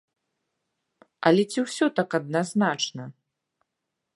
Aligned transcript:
Але 1.29 1.43
ці 1.53 1.59
ўсё 1.65 1.85
так 1.99 2.09
адназначна? 2.19 3.03